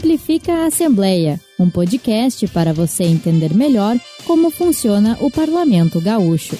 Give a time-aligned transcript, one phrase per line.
[0.00, 6.56] Simplifica a Assembleia, um podcast para você entender melhor como funciona o Parlamento Gaúcho.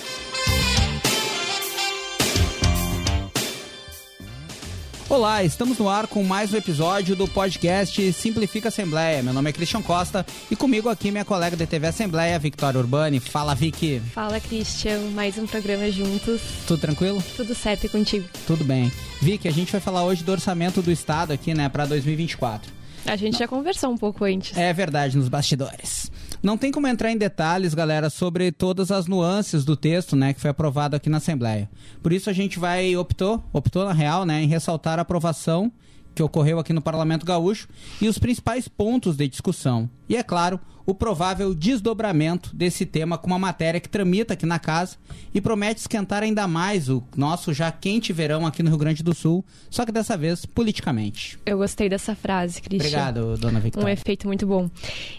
[5.09, 9.23] Olá, estamos no ar com mais um episódio do podcast Simplifica Assembleia.
[9.23, 13.21] Meu nome é Christian Costa e comigo aqui minha colega da TV Assembleia, Victoria Urbani.
[13.21, 14.03] Fala, Vicky.
[14.13, 15.01] Fala, Christian.
[15.15, 16.43] Mais um programa juntos.
[16.67, 17.25] Tudo tranquilo?
[17.39, 18.29] Tudo certo e contigo?
[18.47, 18.93] Tudo bem.
[19.23, 22.80] Vicky, a gente vai falar hoje do orçamento do Estado aqui, né, para 2024.
[23.07, 24.57] A gente já conversou um pouco antes.
[24.57, 26.11] É verdade, nos bastidores.
[26.43, 30.41] Não tem como entrar em detalhes, galera, sobre todas as nuances do texto, né, que
[30.41, 31.69] foi aprovado aqui na Assembleia.
[32.03, 35.71] Por isso a gente vai optou, optou na real, né, em ressaltar a aprovação
[36.15, 37.69] que ocorreu aqui no Parlamento Gaúcho
[38.01, 39.89] e os principais pontos de discussão.
[40.09, 40.59] E é claro,
[40.91, 44.97] o provável desdobramento desse tema com uma matéria que tramita aqui na casa
[45.33, 49.15] e promete esquentar ainda mais o nosso já quente verão aqui no Rio Grande do
[49.15, 51.39] Sul, só que dessa vez politicamente.
[51.47, 52.89] Eu gostei dessa frase, Cristian.
[52.89, 53.87] Obrigado, dona Victoria.
[53.87, 54.69] Um efeito muito bom.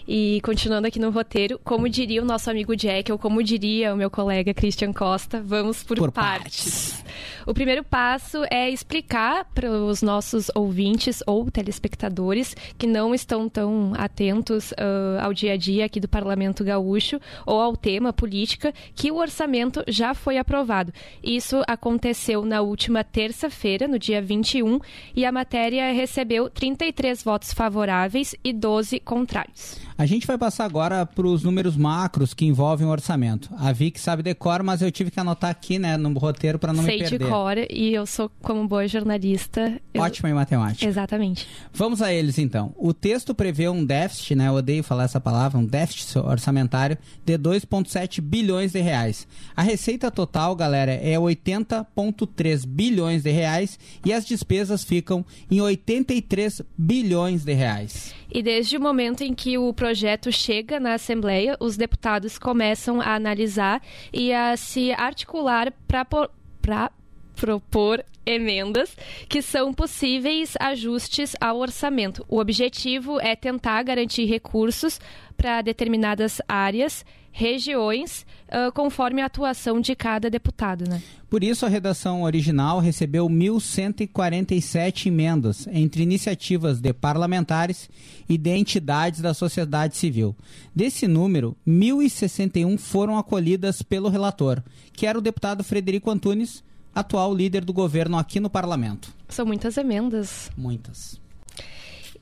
[0.06, 3.96] E continuando aqui no roteiro, como diria o nosso amigo Jack, ou como diria o
[3.96, 6.92] meu colega Christian Costa, vamos por, por partes.
[6.92, 7.04] partes.
[7.46, 13.92] O primeiro passo é explicar para os nossos ouvintes ou telespectadores que não estão tão
[13.96, 19.10] atentos uh, ao dia a dia aqui do Parlamento Gaúcho ou ao tema política que
[19.10, 20.92] o orçamento já foi aprovado.
[21.22, 24.80] Isso aconteceu na última terça-feira, no dia 21,
[25.14, 29.78] e a matéria recebeu 33 votos favoráveis e 12 contrários.
[29.96, 33.48] A gente vai passar agora para os números macros que envolvem o orçamento.
[33.56, 36.82] A Vic sabe decor, mas eu tive que anotar aqui, né, no roteiro para não
[36.82, 37.18] Sei me perder.
[37.18, 39.80] Sei de cor e eu sou como boa jornalista.
[39.96, 40.32] Ótima eu...
[40.32, 40.86] em matemática.
[40.86, 41.46] Exatamente.
[41.72, 42.74] Vamos a eles então.
[42.76, 47.38] O texto prevê um déficit, né, eu odeio falar essa palavra, um déficit orçamentário de
[47.38, 49.26] 2,7 bilhões de reais.
[49.56, 56.62] A receita total, galera, é 80,3 bilhões de reais e as despesas ficam em 83
[56.76, 58.14] bilhões de reais.
[58.30, 63.14] E desde o momento em que o projeto chega na Assembleia, os deputados começam a
[63.14, 63.82] analisar
[64.12, 66.90] e a se articular para
[67.34, 68.96] propor emendas
[69.28, 72.24] que são possíveis ajustes ao orçamento.
[72.28, 75.00] O objetivo é tentar garantir recursos
[75.36, 80.88] para determinadas áreas, regiões, uh, conforme a atuação de cada deputado.
[80.88, 81.02] Né?
[81.30, 87.88] Por isso, a redação original recebeu 1.147 emendas entre iniciativas de parlamentares
[88.28, 90.36] e de entidades da sociedade civil.
[90.76, 94.62] Desse número, 1.061 foram acolhidas pelo relator,
[94.92, 96.62] que era o deputado Frederico Antunes,
[96.94, 99.12] atual líder do governo aqui no parlamento.
[99.28, 100.50] São muitas emendas.
[100.56, 101.20] Muitas.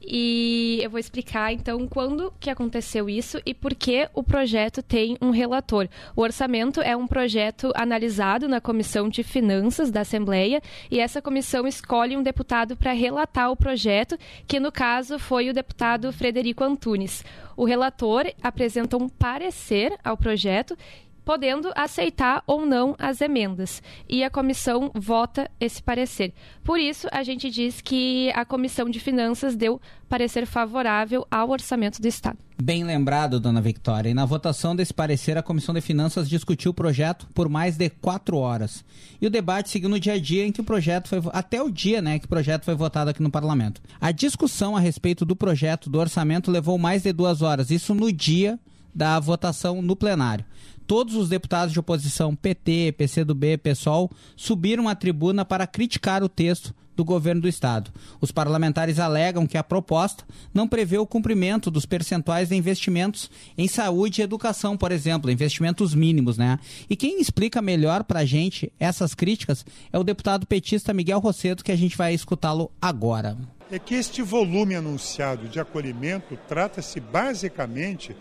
[0.03, 5.17] E eu vou explicar então quando que aconteceu isso e por que o projeto tem
[5.21, 5.89] um relator.
[6.17, 11.67] O orçamento é um projeto analisado na Comissão de Finanças da Assembleia e essa comissão
[11.67, 14.17] escolhe um deputado para relatar o projeto,
[14.47, 17.23] que no caso foi o deputado Frederico Antunes.
[17.55, 20.77] O relator apresenta um parecer ao projeto
[21.25, 23.83] podendo aceitar ou não as emendas.
[24.09, 26.33] E a comissão vota esse parecer.
[26.65, 32.01] Por isso, a gente diz que a Comissão de Finanças deu parecer favorável ao orçamento
[32.01, 32.39] do Estado.
[32.61, 34.11] Bem lembrado, dona Victoria.
[34.11, 37.89] E na votação desse parecer, a Comissão de Finanças discutiu o projeto por mais de
[37.89, 38.85] quatro horas.
[39.21, 41.23] E o debate seguiu no dia a dia em que o projeto foi.
[41.33, 43.81] até o dia né, que o projeto foi votado aqui no parlamento.
[44.01, 47.71] A discussão a respeito do projeto do orçamento levou mais de duas horas.
[47.71, 48.59] Isso no dia
[48.95, 50.45] da votação no plenário
[50.91, 56.75] todos os deputados de oposição PT, PCdoB, PSOL subiram à tribuna para criticar o texto
[56.97, 57.93] do governo do estado.
[58.21, 63.69] Os parlamentares alegam que a proposta não prevê o cumprimento dos percentuais de investimentos em
[63.69, 66.59] saúde e educação, por exemplo, investimentos mínimos, né?
[66.91, 71.63] E quem explica melhor para a gente essas críticas é o deputado petista Miguel Rosseto,
[71.63, 73.37] que a gente vai escutá-lo agora.
[73.71, 78.17] É que este volume anunciado de acolhimento trata-se basicamente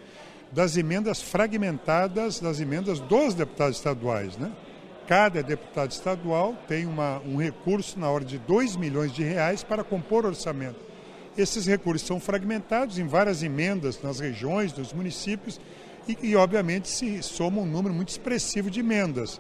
[0.52, 4.38] das emendas fragmentadas das emendas dos deputados estaduais.
[4.38, 4.52] Né?
[5.08, 9.84] Cada deputado estadual tem uma, um recurso na ordem de 2 milhões de reais para
[9.84, 10.79] compor orçamento.
[11.38, 15.59] Esses recursos são fragmentados em várias emendas nas regiões, dos municípios,
[16.08, 19.40] e, e obviamente se soma um número muito expressivo de emendas.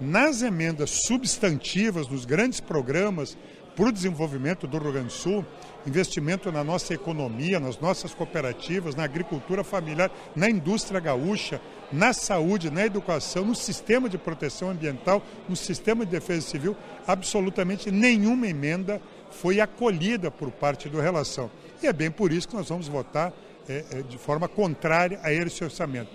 [0.00, 3.36] Nas emendas substantivas, nos grandes programas
[3.78, 5.46] para o desenvolvimento do Rio Grande do Sul,
[5.86, 11.60] investimento na nossa economia, nas nossas cooperativas, na agricultura familiar, na indústria gaúcha,
[11.92, 16.76] na saúde, na educação, no sistema de proteção ambiental, no sistema de defesa civil,
[17.06, 21.48] absolutamente nenhuma emenda foi acolhida por parte do relação.
[21.80, 23.32] E é bem por isso que nós vamos votar
[23.68, 26.10] é, de forma contrária a esse orçamento.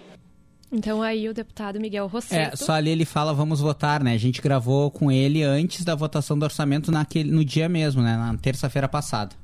[0.73, 2.55] Então aí o deputado Miguel Rosseto...
[2.55, 4.13] É, só ali ele fala vamos votar, né?
[4.13, 8.17] A gente gravou com ele antes da votação do orçamento naquele, no dia mesmo, né?
[8.17, 9.35] Na terça-feira passada.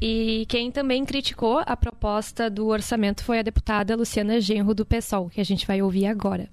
[0.00, 5.28] E quem também criticou a proposta do orçamento foi a deputada Luciana Genro, do PSOL,
[5.28, 6.48] que a gente vai ouvir agora.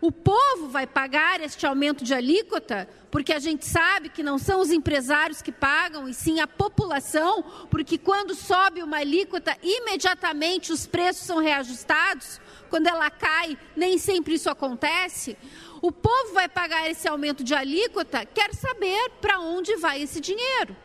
[0.00, 4.60] O povo vai pagar este aumento de alíquota, porque a gente sabe que não são
[4.60, 10.86] os empresários que pagam, e sim a população, porque quando sobe uma alíquota, imediatamente os
[10.86, 12.40] preços são reajustados.
[12.68, 15.36] Quando ela cai, nem sempre isso acontece.
[15.80, 20.76] O povo vai pagar esse aumento de alíquota, quer saber para onde vai esse dinheiro.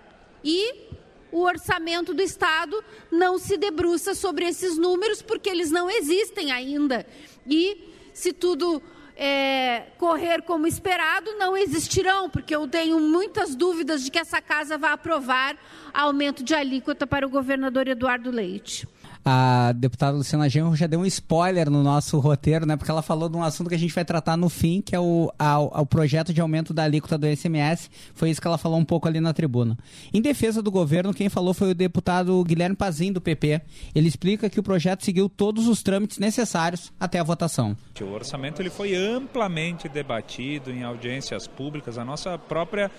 [0.44, 0.90] E
[1.32, 7.06] o orçamento do Estado não se debruça sobre esses números, porque eles não existem ainda.
[7.48, 8.82] E se tudo
[9.24, 14.80] é, correr como esperado, não existirão, porque eu tenho muitas dúvidas de que essa casa
[14.80, 15.56] vai aprovar
[15.94, 18.88] aumento de alíquota para o governador Eduardo Leite
[19.24, 22.76] a deputada Luciana Genro já deu um spoiler no nosso roteiro, né?
[22.76, 25.00] Porque ela falou de um assunto que a gente vai tratar no fim, que é
[25.00, 27.90] o, a, o projeto de aumento da alíquota do SMS.
[28.14, 29.78] Foi isso que ela falou um pouco ali na tribuna.
[30.14, 33.62] Em defesa do governo, quem falou foi o deputado Guilherme Pazin, do PP.
[33.94, 37.78] Ele explica que o projeto seguiu todos os trâmites necessários até a votação.
[38.02, 41.98] O orçamento ele foi amplamente debatido em audiências públicas.
[41.98, 42.90] A nossa própria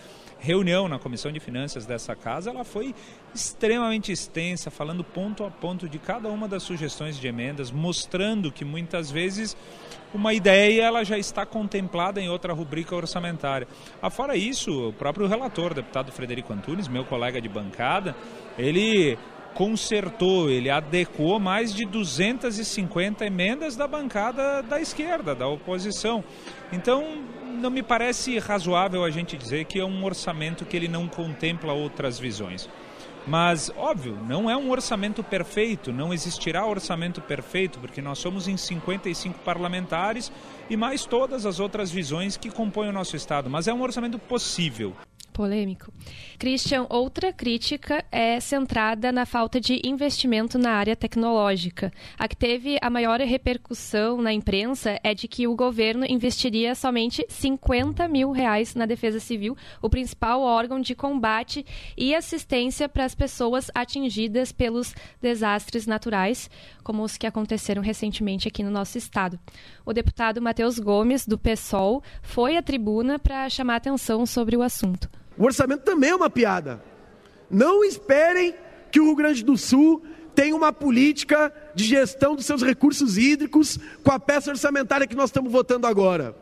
[0.43, 2.93] reunião na Comissão de Finanças dessa casa, ela foi
[3.33, 8.65] extremamente extensa, falando ponto a ponto de cada uma das sugestões de emendas, mostrando que
[8.65, 9.57] muitas vezes
[10.13, 13.69] uma ideia ela já está contemplada em outra rubrica orçamentária.
[14.03, 18.15] Afora isso, o próprio relator, deputado Frederico Antunes, meu colega de bancada,
[18.59, 19.17] ele
[19.55, 26.25] consertou, ele adequou mais de 250 emendas da bancada da esquerda, da oposição.
[26.73, 27.23] Então,
[27.61, 31.73] não me parece razoável a gente dizer que é um orçamento que ele não contempla
[31.73, 32.69] outras visões.
[33.27, 38.57] Mas, óbvio, não é um orçamento perfeito, não existirá orçamento perfeito, porque nós somos em
[38.57, 40.33] 55 parlamentares
[40.69, 43.49] e mais todas as outras visões que compõem o nosso Estado.
[43.49, 44.93] Mas é um orçamento possível
[45.33, 45.93] polêmico.
[46.39, 51.93] Christian, outra crítica é centrada na falta de investimento na área tecnológica.
[52.19, 57.25] A que teve a maior repercussão na imprensa é de que o governo investiria somente
[57.29, 61.65] 50 mil reais na Defesa Civil, o principal órgão de combate
[61.97, 66.51] e assistência para as pessoas atingidas pelos desastres naturais,
[66.83, 69.39] como os que aconteceram recentemente aqui no nosso estado.
[69.85, 75.22] O deputado Matheus Gomes, do PSOL, foi à tribuna para chamar atenção sobre o assunto.
[75.37, 76.83] O orçamento também é uma piada.
[77.51, 78.55] Não esperem
[78.91, 80.03] que o Rio Grande do Sul
[80.35, 85.31] tenha uma política de gestão dos seus recursos hídricos com a peça orçamentária que nós
[85.31, 86.35] estamos votando agora.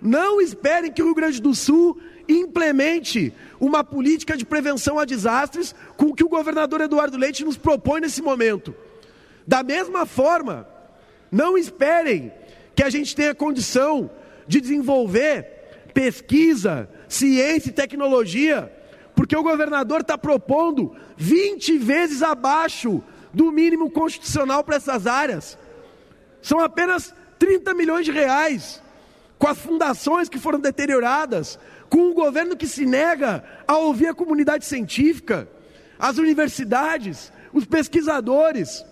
[0.00, 1.98] Não esperem que o Rio Grande do Sul
[2.28, 7.56] implemente uma política de prevenção a desastres com o que o governador Eduardo Leite nos
[7.56, 8.74] propõe nesse momento.
[9.46, 10.66] Da mesma forma,
[11.30, 12.32] não esperem
[12.74, 14.10] que a gente tenha condição
[14.46, 15.46] de desenvolver
[15.92, 18.72] pesquisa, ciência e tecnologia,
[19.14, 23.02] porque o governador está propondo 20 vezes abaixo
[23.32, 25.58] do mínimo constitucional para essas áreas.
[26.42, 28.82] São apenas 30 milhões de reais,
[29.38, 31.58] com as fundações que foram deterioradas,
[31.88, 35.48] com um governo que se nega a ouvir a comunidade científica,
[35.98, 38.84] as universidades, os pesquisadores.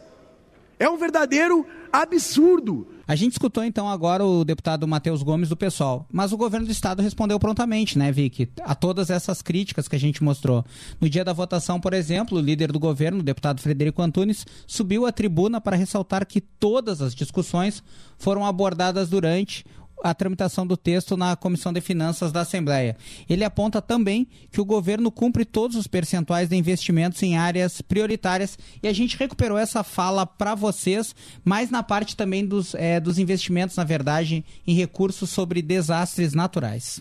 [0.78, 6.06] É um verdadeiro absurdo a gente escutou então agora o deputado Matheus Gomes do PSOL,
[6.12, 9.98] mas o governo do estado respondeu prontamente, né, Vicky, a todas essas críticas que a
[9.98, 10.64] gente mostrou.
[11.00, 15.06] No dia da votação, por exemplo, o líder do governo, o deputado Frederico Antunes, subiu
[15.06, 17.82] à tribuna para ressaltar que todas as discussões
[18.18, 19.64] foram abordadas durante
[20.02, 22.96] a tramitação do texto na Comissão de Finanças da Assembleia.
[23.28, 28.58] Ele aponta também que o governo cumpre todos os percentuais de investimentos em áreas prioritárias
[28.82, 33.18] e a gente recuperou essa fala para vocês, mais na parte também dos, é, dos
[33.18, 37.00] investimentos, na verdade, em recursos sobre desastres naturais.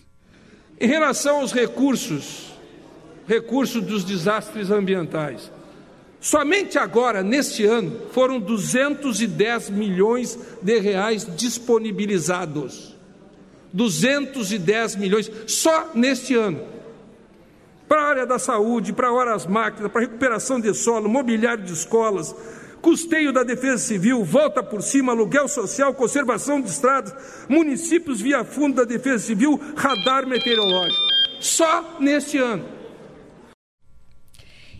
[0.80, 2.52] Em relação aos recursos,
[3.26, 5.50] recursos dos desastres ambientais,
[6.22, 12.91] Somente agora, neste ano, foram 210 milhões de reais disponibilizados.
[13.72, 16.60] 210 milhões só neste ano.
[17.88, 22.34] Para a área da saúde, para horas máquinas, para recuperação de solo, mobiliário de escolas,
[22.80, 27.14] custeio da defesa civil, volta por cima, aluguel social, conservação de estradas,
[27.48, 31.02] municípios via fundo da defesa civil, radar meteorológico.
[31.40, 32.81] Só neste ano.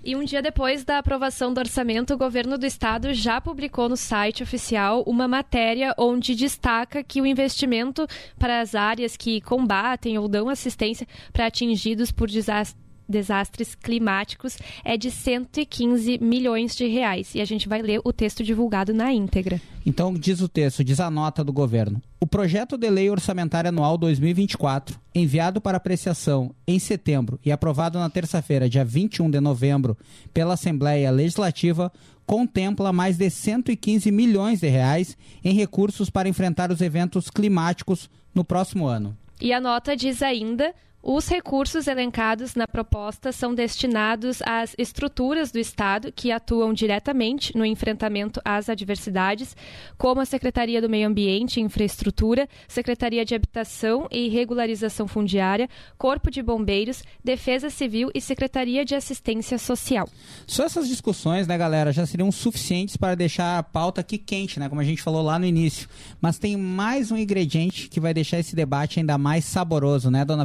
[0.05, 3.97] E um dia depois da aprovação do orçamento, o governo do estado já publicou no
[3.97, 8.05] site oficial uma matéria onde destaca que o investimento
[8.37, 12.82] para as áreas que combatem ou dão assistência para atingidos por desastres
[13.13, 17.35] desastres climáticos é de 115 milhões de reais.
[17.37, 19.61] E a gente vai ler o texto divulgado na íntegra.
[19.87, 22.03] Então, diz o texto, diz a nota do governo.
[22.19, 28.09] O projeto de lei orçamentária anual 2024, enviado para apreciação em setembro e aprovado na
[28.09, 29.97] terça-feira, dia 21 de novembro,
[30.33, 31.93] pela Assembleia Legislativa,
[32.25, 38.45] contempla mais de 115 milhões de reais em recursos para enfrentar os eventos climáticos no
[38.45, 39.17] próximo ano.
[39.41, 40.73] E a nota diz ainda
[41.03, 47.67] os recursos elencados na proposta são destinados às estruturas do Estado que atuam diretamente no
[47.67, 49.57] enfrentamento às adversidades,
[49.99, 55.69] como a Secretaria do Meio Ambiente e Infraestrutura, Secretaria de Habitação e Regularização Fundiária,
[55.99, 60.09] Corpo de Bombeiros, Defesa Civil e Secretaria de Assistência Social.
[60.47, 64.69] Só essas discussões, né, galera, já seriam suficientes para deixar a pauta aqui quente, né,
[64.69, 65.89] como a gente falou lá no início.
[66.21, 70.45] Mas tem mais um ingrediente que vai deixar esse debate ainda mais saboroso, né, dona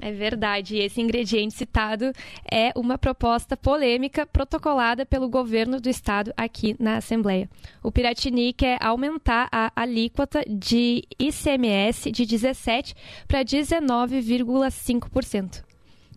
[0.00, 0.76] É verdade.
[0.76, 2.12] E esse ingrediente citado
[2.50, 7.48] é uma proposta polêmica protocolada pelo governo do estado aqui na Assembleia.
[7.82, 12.94] O Piratini quer aumentar a alíquota de ICMS de 17
[13.26, 15.64] para 19,5%.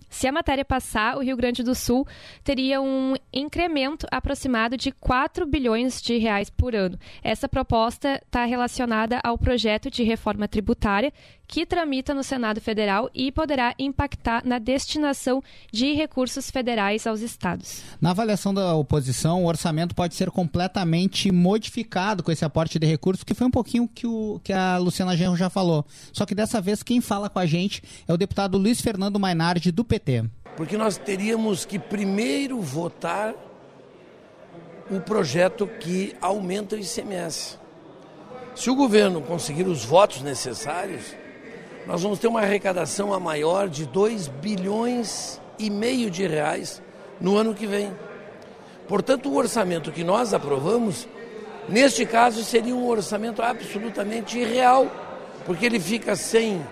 [0.10, 2.06] Se a matéria passar, o Rio Grande do Sul
[2.44, 6.98] teria um incremento aproximado de 4 bilhões de reais por ano.
[7.24, 11.14] Essa proposta está relacionada ao projeto de reforma tributária
[11.50, 17.82] que tramita no Senado Federal e poderá impactar na destinação de recursos federais aos estados.
[18.00, 23.24] Na avaliação da oposição, o orçamento pode ser completamente modificado com esse aporte de recursos,
[23.24, 25.84] que foi um pouquinho que, o, que a Luciana Genro já falou.
[26.14, 29.72] Só que dessa vez quem fala com a gente é o deputado Luiz Fernando Mainardi,
[29.72, 30.26] do PT.
[30.56, 33.34] Porque nós teríamos que primeiro votar
[34.92, 37.58] o projeto que aumenta o ICMS.
[38.54, 41.16] Se o governo conseguir os votos necessários,
[41.90, 46.80] nós vamos ter uma arrecadação a maior de 2 bilhões e meio de reais
[47.20, 47.92] no ano que vem.
[48.88, 51.08] Portanto, o orçamento que nós aprovamos,
[51.68, 54.86] neste caso, seria um orçamento absolutamente irreal,
[55.48, 56.64] porque ele fica sem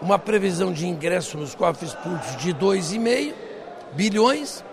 [0.00, 3.34] uma previsão de ingresso nos cofres públicos de 2,5
[3.92, 4.64] bilhões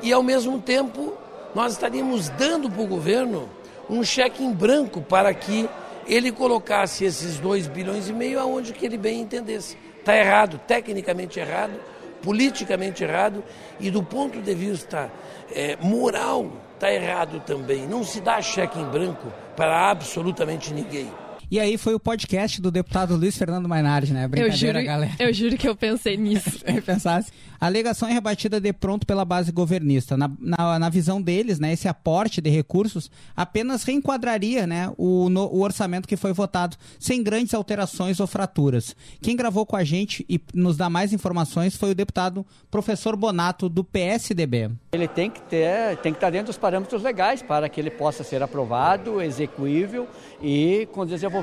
[0.00, 1.12] e, ao mesmo tempo,
[1.56, 3.50] nós estaríamos dando para o governo
[3.90, 5.68] um cheque em branco para que
[6.06, 9.76] ele colocasse esses 2 bilhões e meio aonde que ele bem entendesse.
[9.98, 11.80] Está errado, tecnicamente errado,
[12.22, 13.42] politicamente errado
[13.80, 15.10] e do ponto de vista
[15.54, 17.86] é, moral está errado também.
[17.86, 21.10] Não se dá cheque em branco para absolutamente ninguém.
[21.50, 24.26] E aí foi o podcast do deputado Luiz Fernando Mainardi, né?
[24.26, 25.12] Brincadeira, eu juro, galera.
[25.18, 26.60] Eu juro que eu pensei nisso.
[26.84, 27.30] pensasse.
[27.60, 30.16] A alegação é rebatida de pronto pela base governista.
[30.16, 35.46] Na, na, na, visão deles, né, esse aporte de recursos apenas reenquadraria né, o, no,
[35.46, 38.94] o orçamento que foi votado, sem grandes alterações ou fraturas.
[39.22, 43.68] Quem gravou com a gente e nos dá mais informações foi o deputado professor Bonato,
[43.68, 44.70] do PSDB.
[44.92, 48.22] Ele tem que ter, tem que estar dentro dos parâmetros legais para que ele possa
[48.22, 50.08] ser aprovado, execuível
[50.42, 51.33] e com desenvolvimento.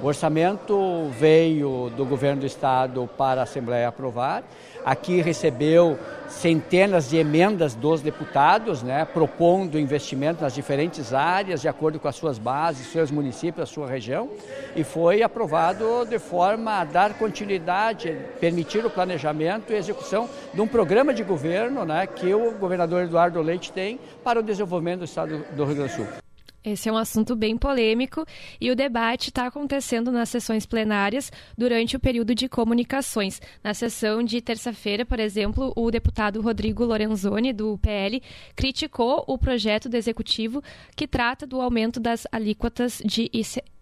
[0.00, 4.42] O orçamento veio do governo do estado para a Assembleia aprovar.
[4.84, 5.96] Aqui recebeu
[6.28, 12.16] centenas de emendas dos deputados, né, propondo investimento nas diferentes áreas, de acordo com as
[12.16, 14.28] suas bases, seus municípios, a sua região,
[14.74, 20.66] e foi aprovado de forma a dar continuidade, permitir o planejamento e execução de um
[20.66, 25.44] programa de governo né, que o governador Eduardo Leite tem para o desenvolvimento do estado
[25.52, 26.31] do Rio Grande do Sul.
[26.64, 28.24] Esse é um assunto bem polêmico
[28.60, 33.40] e o debate está acontecendo nas sessões plenárias durante o período de comunicações.
[33.64, 38.22] Na sessão de terça-feira, por exemplo, o deputado Rodrigo Lorenzoni, do PL,
[38.54, 40.62] criticou o projeto do executivo
[40.94, 43.28] que trata do aumento das alíquotas de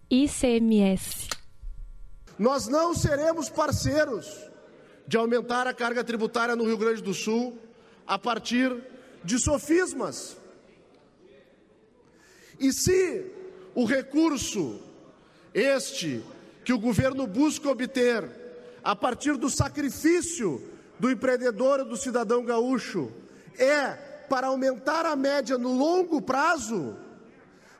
[0.09, 1.29] ICMS.
[2.39, 4.49] Nós não seremos parceiros
[5.07, 7.59] de aumentar a carga tributária no Rio Grande do Sul
[8.07, 8.75] a partir
[9.23, 10.40] de sofismas
[12.61, 13.25] e se
[13.73, 14.79] o recurso,
[15.51, 16.23] este
[16.63, 18.29] que o governo busca obter
[18.83, 20.61] a partir do sacrifício
[20.99, 23.11] do empreendedor do cidadão gaúcho,
[23.57, 23.93] é
[24.29, 26.95] para aumentar a média no longo prazo,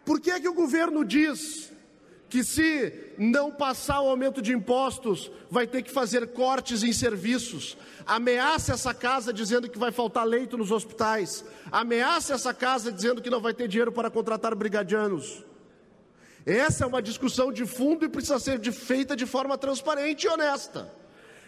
[0.03, 1.71] por que, é que o governo diz
[2.31, 7.77] que se não passar o aumento de impostos, vai ter que fazer cortes em serviços.
[8.05, 11.43] Ameaça essa casa dizendo que vai faltar leito nos hospitais.
[11.69, 15.43] Ameaça essa casa dizendo que não vai ter dinheiro para contratar brigadianos.
[16.45, 20.89] Essa é uma discussão de fundo e precisa ser feita de forma transparente e honesta.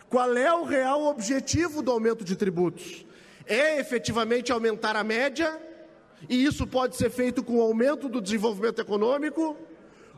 [0.10, 3.06] Qual é o real objetivo do aumento de tributos?
[3.46, 5.58] É efetivamente aumentar a média,
[6.28, 9.58] e isso pode ser feito com o aumento do desenvolvimento econômico?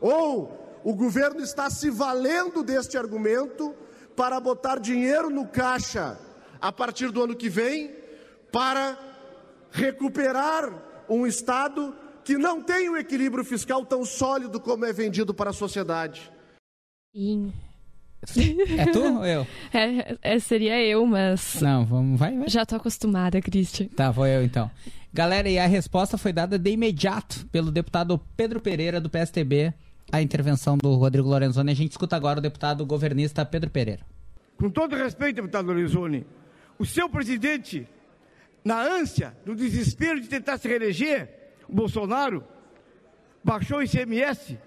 [0.06, 3.74] Ou o governo está se valendo deste argumento
[4.16, 6.16] para botar dinheiro no caixa
[6.62, 7.92] a partir do ano que vem
[8.52, 8.96] para
[9.72, 10.72] recuperar
[11.10, 15.54] um Estado que não tem um equilíbrio fiscal tão sólido como é vendido para a
[15.54, 16.32] sociedade.
[17.16, 17.52] Sim.
[18.78, 19.48] É tu ou eu?
[19.74, 21.60] É, é, seria eu, mas.
[21.62, 22.48] Não, vamos, vai, vai.
[22.48, 23.88] Já tô acostumada, Christian.
[23.88, 24.70] Tá, vou eu então.
[25.12, 29.74] Galera, e a resposta foi dada de imediato pelo deputado Pedro Pereira, do PSTB,
[30.12, 31.72] a intervenção do Rodrigo Lorenzoni.
[31.72, 34.06] A gente escuta agora o deputado governista Pedro Pereira.
[34.58, 36.26] Com todo respeito, deputado Lorenzoni,
[36.80, 37.88] o seu presidente,
[38.64, 41.30] na ânsia, no desespero de tentar se reeleger,
[41.68, 42.44] o Bolsonaro,
[43.44, 44.58] baixou o ICMS,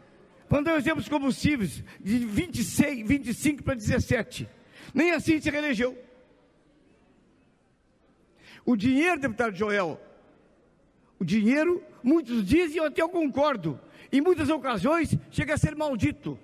[0.48, 4.48] quando temos combustíveis de 26, 25 para 17.
[4.94, 5.96] Nem assim se reelegeu.
[8.64, 10.00] O dinheiro, deputado Joel,
[11.18, 13.80] o dinheiro, muitos dizem, eu até eu concordo,
[14.10, 16.38] em muitas ocasiões chega a ser maldito.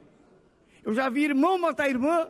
[0.84, 2.28] Eu já vi irmão matar irmã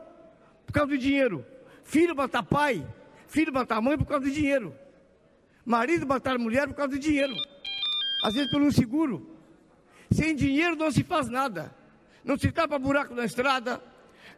[0.64, 1.44] por causa do dinheiro,
[1.82, 2.86] filho matar pai,
[3.26, 4.74] filho matar mãe por causa do dinheiro,
[5.64, 7.34] marido matar mulher por causa do dinheiro,
[8.22, 9.30] às vezes por um seguro.
[10.10, 11.74] Sem dinheiro não se faz nada,
[12.24, 13.82] não se tapa buraco na estrada,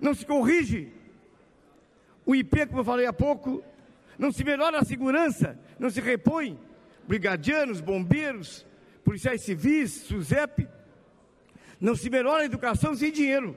[0.00, 0.92] não se corrige
[2.26, 3.62] o IP, como eu falei há pouco,
[4.18, 6.58] não se melhora a segurança, não se repõe.
[7.06, 8.66] Brigadianos, bombeiros,
[9.04, 10.66] policiais civis, SUSEP,
[11.80, 13.56] não se melhora a educação sem dinheiro.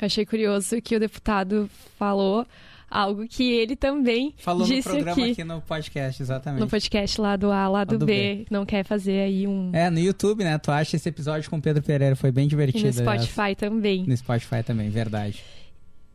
[0.00, 1.68] Achei curioso que o deputado
[1.98, 2.46] falou
[2.90, 6.60] algo que ele também Falou disse no programa aqui, aqui no podcast, exatamente.
[6.60, 8.12] no podcast lá do A, lá do, do B.
[8.12, 8.46] B.
[8.50, 9.70] Não quer fazer aí um...
[9.74, 10.56] É, no YouTube, né?
[10.56, 12.86] Tu acha esse episódio com o Pedro Pereira, foi bem E divertido.
[12.86, 14.04] no Spotify também.
[14.06, 15.42] No Spotify também, verdade.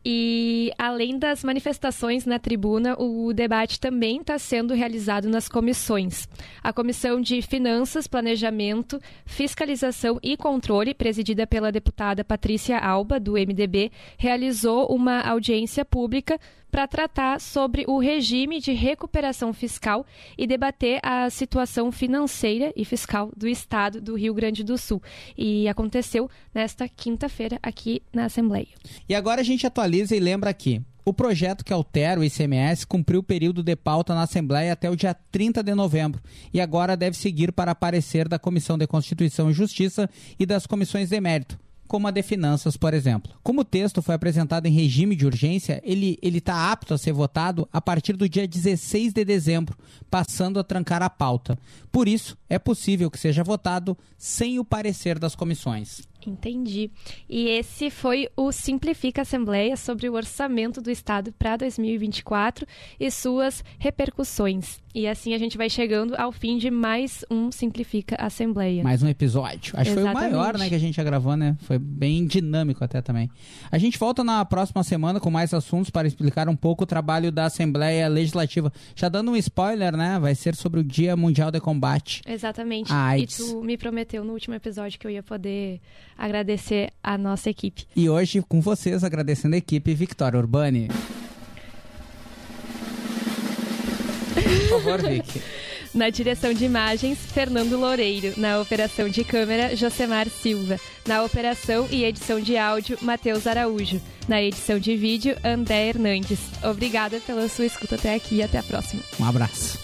[0.04, 6.28] E além das manifestações na tribuna, o debate também está sendo realizado nas comissões.
[6.62, 13.90] A Comissão de Finanças, Planejamento, Fiscalização e Controle, presidida pela deputada Patrícia Alba, do MDB,
[14.18, 16.38] realizou uma audiência pública
[16.74, 20.04] para tratar sobre o regime de recuperação fiscal
[20.36, 25.00] e debater a situação financeira e fiscal do Estado do Rio Grande do Sul.
[25.38, 28.66] E aconteceu nesta quinta-feira aqui na Assembleia.
[29.08, 30.82] E agora a gente atualiza e lembra aqui.
[31.04, 34.96] O projeto que altera o ICMS cumpriu o período de pauta na Assembleia até o
[34.96, 36.20] dia 30 de novembro
[36.52, 41.10] e agora deve seguir para parecer da Comissão de Constituição e Justiça e das comissões
[41.10, 43.32] de mérito, como a de Finanças, por exemplo.
[43.42, 47.68] Como o texto foi apresentado em regime de urgência, ele está apto a ser votado
[47.72, 49.76] a partir do dia 16 de dezembro,
[50.10, 51.58] passando a trancar a pauta.
[51.92, 56.02] Por isso, é possível que seja votado sem o parecer das comissões.
[56.26, 56.90] Entendi.
[57.28, 62.66] E esse foi o Simplifica Assembleia sobre o orçamento do Estado para 2024
[62.98, 64.82] e suas repercussões.
[64.94, 68.84] E assim a gente vai chegando ao fim de mais um Simplifica Assembleia.
[68.84, 69.74] Mais um episódio.
[69.76, 71.56] Acho que foi o maior, né, que a gente já gravou, né?
[71.62, 73.28] Foi bem dinâmico até também.
[73.72, 77.32] A gente volta na próxima semana com mais assuntos para explicar um pouco o trabalho
[77.32, 78.72] da Assembleia Legislativa.
[78.94, 80.16] Já dando um spoiler, né?
[80.20, 82.22] Vai ser sobre o Dia Mundial de Combate.
[82.24, 82.92] Exatamente.
[82.92, 83.38] A E AIDS.
[83.38, 85.80] tu me prometeu no último episódio que eu ia poder
[86.16, 87.86] agradecer a nossa equipe.
[87.94, 90.88] E hoje, com vocês, agradecendo a equipe Victoria Urbani.
[94.34, 95.42] Por favor, Vic.
[95.94, 98.34] Na direção de imagens, Fernando Loureiro.
[98.36, 100.76] Na operação de câmera, Josemar Silva.
[101.06, 104.00] Na operação e edição de áudio, Matheus Araújo.
[104.26, 106.40] Na edição de vídeo, André Hernandes.
[106.64, 109.02] Obrigada pela sua escuta até aqui e até a próxima.
[109.20, 109.83] Um abraço.